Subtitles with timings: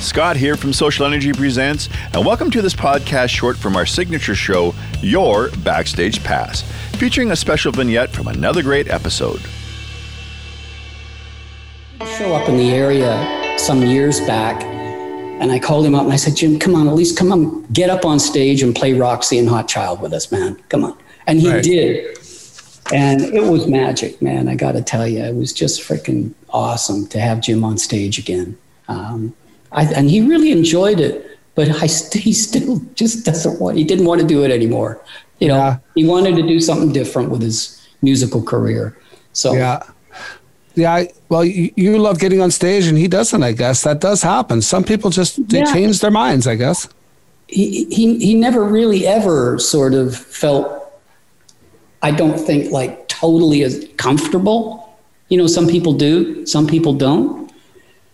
[0.00, 4.74] Scott here from SocialNRG Presents, and welcome to this podcast short from our signature show,
[5.02, 6.62] Your Backstage Pass,
[6.96, 9.40] featuring a special vignette from another great episode.
[12.16, 16.16] Show up in the area some years back, and I called him up and I
[16.16, 19.38] said, Jim, come on, at least come on, get up on stage and play Roxy
[19.38, 20.56] and Hot Child with us, man.
[20.68, 20.96] Come on.
[21.26, 21.62] And he Right.
[21.62, 22.16] did.
[22.92, 24.48] And it was magic, man.
[24.48, 28.18] I got to tell you, it was just freaking awesome to have Jim on stage
[28.18, 28.56] again.
[28.88, 29.34] Um,
[29.72, 33.84] I, and he really enjoyed it, but I st- he still just doesn't want, he
[33.84, 35.00] didn't want to do it anymore.
[35.40, 35.76] You know, Yeah.
[35.94, 38.96] he wanted to do something different with his musical career.
[39.32, 39.82] So, Yeah.
[40.74, 40.94] Yeah.
[40.94, 43.82] I- Well, you, you love getting on stage and he doesn't, I guess.
[43.82, 44.62] That does happen.
[44.62, 45.72] Some people just, they Yeah.
[45.72, 46.88] change their minds, I guess.
[47.50, 50.66] he, he he never really ever sort of felt
[52.02, 54.58] i don't think like totally as comfortable
[55.30, 57.50] you know some people do some people don't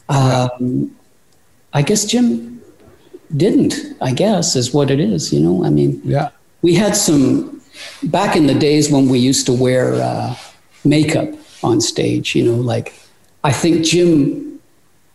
[0.09, 0.89] um,
[1.75, 2.61] i guess jim
[3.37, 6.29] didn't i guess is what it is you know i mean Yeah.
[6.63, 7.61] we had some
[8.05, 10.35] back in the days when we used to wear uh,
[10.85, 11.29] makeup
[11.63, 12.95] on stage you know like
[13.43, 14.61] i think jim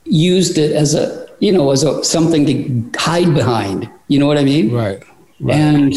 [0.05, 4.37] used it as a you know as a something to hide behind you know what
[4.37, 5.01] i mean Right.
[5.39, 5.55] Right.
[5.55, 5.93] and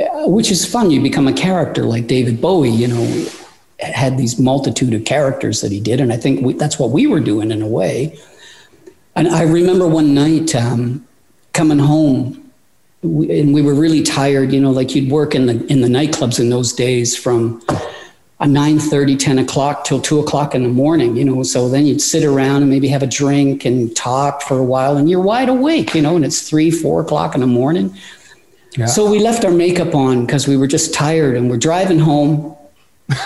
[0.00, 3.04] uh, which is fun you become a character like david bowie you know
[3.80, 7.06] had these multitude of characters that he did and i think we, that's what we
[7.06, 8.16] were doing in a way
[9.18, 11.06] and i remember one night um,
[11.52, 12.50] coming home
[13.02, 15.88] we, and we were really tired you know like you'd work in the in the
[15.88, 17.62] nightclubs in those days from
[18.40, 22.00] a 9.30 10 o'clock till 2 o'clock in the morning you know so then you'd
[22.00, 25.48] sit around and maybe have a drink and talk for a while and you're wide
[25.48, 27.94] awake you know and it's 3 4 o'clock in the morning
[28.76, 28.86] Yeah.
[28.86, 32.56] so we left our makeup on because we were just tired and we're driving home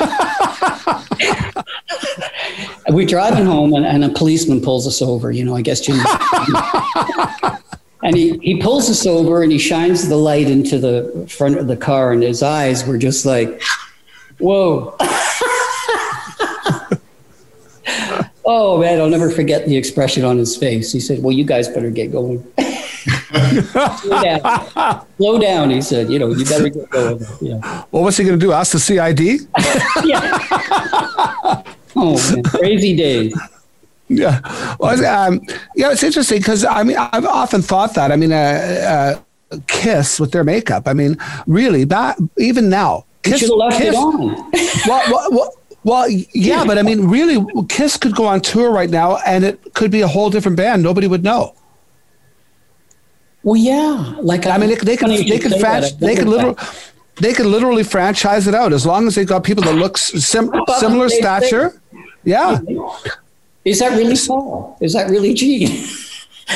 [2.94, 5.98] we're driving home and, and a policeman pulls us over you know i guess jim
[8.02, 11.68] and he, he pulls us over and he shines the light into the front of
[11.68, 13.62] the car and his eyes were just like
[14.38, 14.96] whoa.
[18.44, 20.92] Oh man i'll never forget the expression on his face.
[20.92, 22.44] He said well you guys better get going.
[24.00, 25.06] Slow down.
[25.16, 26.10] Slow down he said.
[26.10, 27.24] You know you better get going.
[27.40, 27.84] Yeah.
[27.90, 28.52] What was he going to do?
[28.52, 29.48] Ask the CID?
[30.04, 31.08] yeah
[32.02, 33.34] oh man crazy days
[34.08, 34.40] Yeah.
[34.78, 35.40] Well, um,
[35.74, 38.12] yeah, it's interesting because I mean, I've often thought that.
[38.12, 39.16] I mean, uh,
[39.50, 40.86] uh, Kiss with their makeup.
[40.86, 44.34] I mean, really, that even now, Kiss, should have left Kiss, it on
[44.86, 45.54] well, well, well,
[45.84, 49.74] well, yeah, but I mean, really, Kiss could go on tour right now, and it
[49.74, 50.82] could be a whole different band.
[50.82, 51.54] Nobody would know.
[53.42, 55.94] well yeah like I mean, they, they could they could say fran- that.
[55.94, 56.56] I've they could literally
[57.16, 60.52] they could literally franchise it out as long as they got people that look sim-
[60.78, 61.08] similar
[61.70, 61.81] thing?
[62.24, 62.58] Yeah,
[63.64, 64.76] Is that really Paul?
[64.80, 65.84] Is that really Gene?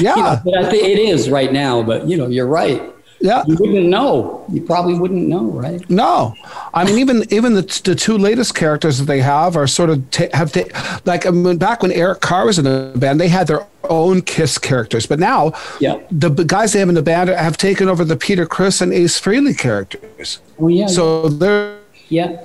[0.01, 1.83] yeah, You know, but I think it is right now.
[1.83, 2.83] But you know, you're right.
[3.21, 3.43] yeah.
[3.47, 4.45] You wouldn't know.
[4.53, 5.81] You probably wouldn't know, right?
[5.89, 6.35] No,
[6.75, 10.09] I mean even even the the two latest characters that they have are sort of
[10.11, 13.29] ta- have ta- like I mean, back when Eric Carr was in the band, they
[13.29, 15.99] had their own Kiss characters, but now Yeah.
[16.11, 19.19] the guys they have in the band have taken over the Peter Criss and Ace
[19.21, 20.41] Frehley characters.
[20.61, 20.87] Oh yeah.
[20.89, 21.79] So they're
[22.09, 22.41] yeah,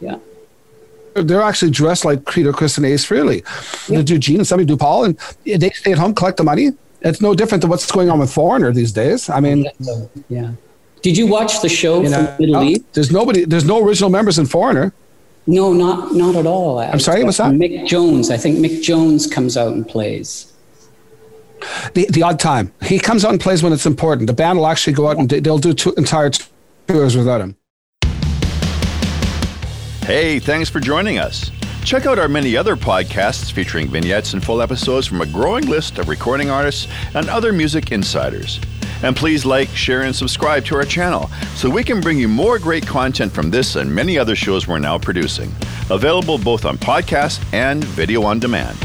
[0.00, 0.16] yeah.
[1.22, 3.44] They're actually dressed like Peter Criss and Ace Frehley.
[3.86, 6.70] They do Gene and somebody do Paul, and they stay at home, collect the money.
[7.02, 9.30] It's no different than what's going on with Foreigner these days.
[9.30, 9.66] I mean,
[10.28, 10.52] yeah.
[11.02, 12.92] Did you watch the show you from know, Middle uh, East?
[12.92, 14.92] there's nobody, there's no original members in Foreigner.
[15.46, 16.78] No, not not at all.
[16.78, 17.52] I'm sorry, what's that?
[17.52, 18.30] Mick Jones.
[18.30, 20.52] I think Mick Jones comes out and plays.
[21.94, 22.72] the, the odd time.
[22.82, 24.26] He comes out and plays when it's important.
[24.26, 26.30] The band will actually go out and they'll do two entire
[26.86, 27.56] tours without him.
[30.10, 31.52] Hey, thanks for joining us.
[31.84, 35.98] Check out our many other podcasts featuring vignettes and full episodes from a growing list
[35.98, 38.58] of recording artists and other music insiders.
[39.04, 42.58] And please like, share, and subscribe to our channel so we can bring you more
[42.58, 45.54] great content from this and many other shows we're now producing.
[45.90, 48.76] Available both on podcast and video on demand.